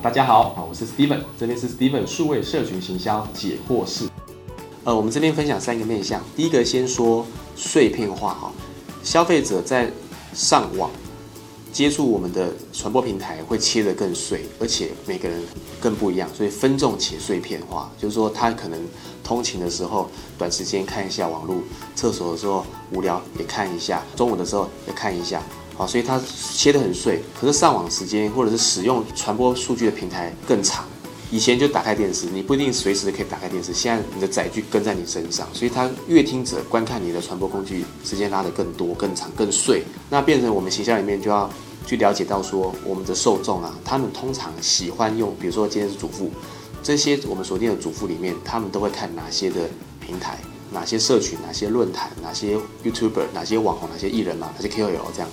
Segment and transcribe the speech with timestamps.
[0.00, 4.08] 大家好，啊，我是 Steven，这边是 Steven 数位社群行销解惑室。
[4.84, 7.26] 呃，我们这边分享三个面向，第一个先说
[7.56, 8.52] 碎片化哈，
[9.02, 9.90] 消费者在
[10.32, 10.88] 上网
[11.78, 15.40] 接触我们的传播平台会切得更碎，而且每个人
[15.78, 18.80] 更不一样，所以分众且碎片化，就是说他可能
[19.22, 21.58] 通勤的时候短时间看一下网络，
[21.94, 25.40] 厕所的时候无聊也看一下，中午的时候也看一下。
[25.76, 26.20] 好，所以它
[26.52, 30.84] 切得很碎，可是上网时间或者是使用传播数据的平台更长。
[31.30, 39.84] 以前就打开电视，你不一定随时可以打开电视，现在你的载具跟在你身上，所以他阅听者观看你的传播工具时间拉得更多、更长、更碎。
[40.10, 41.48] 那变成我们形象里面就要
[41.88, 46.30] 去了解到说，我们的受众啊，他们通常喜欢用，比如说今天是主妇，
[46.82, 49.62] 这些我们锁定的主妇里面，他们都会看哪些的
[49.98, 50.38] 平台、
[50.70, 55.30] 哪些社群、哪些论坛、哪些 YouTuber、哪些网红、哪些艺人嘛、哪些 KOL 这样。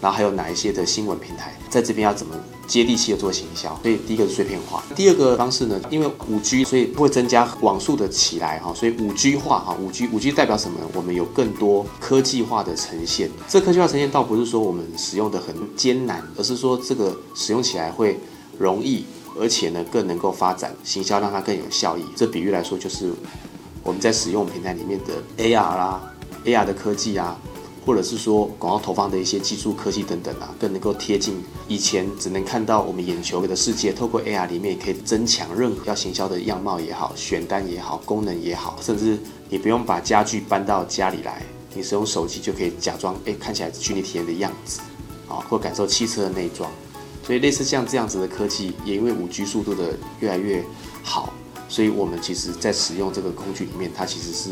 [0.00, 2.34] 然后还有哪一些的新闻平台在这边要怎么
[2.66, 3.76] 接地气的做行销？
[3.82, 10.78] 所以第一个是碎片化，第二个方式呢，因为五 G，所以会增加网速的起来哈，所以五 G 化哈，五 G 五 G 代表什么？
[10.94, 13.30] 我们有更多科技化的呈现。
[13.48, 18.20] 这科技化呈现倒不是说我们使用的很艰难，而是说这个使用起来会
[18.58, 19.04] 容易，
[19.40, 22.04] 而且呢更能够发展行销，让它更有效益。
[22.14, 23.10] 这比喻来说，就是
[23.82, 26.12] 我们在使用平台里面的 AR 啦
[26.44, 27.36] ，AR 的科技啊。
[27.88, 41.42] 或者是说广告投放的一些技术科技等等啊，更能够贴近以前只能看到我们眼球的世界，透过 AR 里面也可以增强任何要行销的样貌也好，选单也好，功能也好，甚至你不用把家具搬到家里来，
[41.74, 44.80] 你使用手机就可以假装哎看起来虚拟体验的样子
[45.26, 46.70] 啊，或感受汽车的内装。
[47.24, 50.62] 所以类似像这样子的科技，也因为五 G 速度的越来越
[51.02, 51.32] 好，
[51.70, 54.50] 所以我们其实在使用这个工具里面，它其实是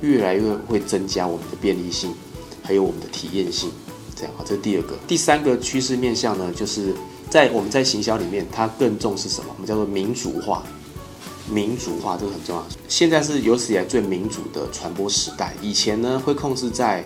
[0.00, 2.12] 越来越会增加我们的便利性。
[2.62, 3.70] 还有我们的体验性，
[4.14, 4.96] 这样好，这是第二个。
[5.06, 6.94] 第三个趋势面向呢，就是
[7.28, 9.48] 在我们在行销里面，它更重视什么？
[9.54, 10.62] 我们叫做民主化。
[11.50, 12.64] 民主化这个很重要。
[12.86, 15.52] 现在是有史以来最民主的传播时代。
[15.60, 17.04] 以前呢，会控制在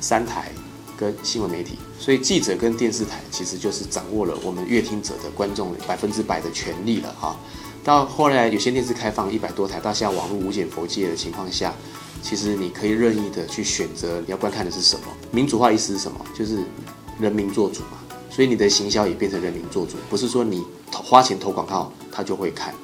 [0.00, 0.52] 三台
[0.98, 7.34] 跟新闻媒体，所以记者跟电视台其实就是掌握了我们阅听者的观众百分之百的权利了哈。
[7.82, 11.72] 到后来有线电视开放一百多台，到现在网络无减佛界的情况下。
[12.24, 15.06] 其实你可以任意的去选择你要观看的是什么。
[15.30, 16.18] 民主化意思是什么？
[16.34, 16.64] 就是
[17.20, 17.98] 人民做主嘛。
[18.30, 22.74] 所以你的行销也变成人民做主，不是说你花钱投广告他就会看。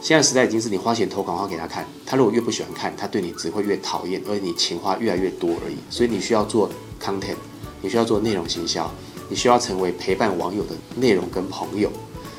[0.00, 5.76] 现在时代已经是你花钱投广告给他看，他如果越不喜欢看，他对你只会越讨厌，而你钱花越来越多而已。
[5.90, 6.70] 所以你需要做
[7.02, 7.34] content，
[7.82, 8.88] 你需要做内容行销，
[9.28, 11.90] 你需要成为陪伴网友的内容跟朋友。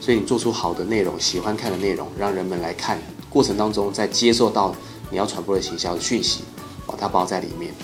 [0.00, 4.74] 所以你做出好的内容，喜欢看的内容，让人们来看过程当中再接受到。
[5.10, 6.42] 你要传播的行销的讯息，
[6.86, 7.74] 把它包在里面，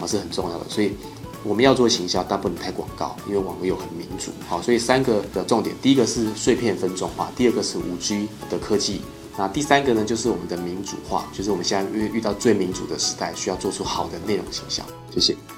[0.00, 0.64] 啊是很重要的。
[0.68, 0.92] 所以
[1.44, 4.30] 我们要做行销，但不能太广告，因为网络又很民主。
[4.48, 9.00] 好，所以三个的重点，第一个是碎片分众化，第二个是五 G 的科技，
[9.36, 14.84] 那第三个呢就是我们的民主化，就是我们现在遇遇到最民主的时代，需要做出好的内容形象。
[15.12, 15.57] 谢谢。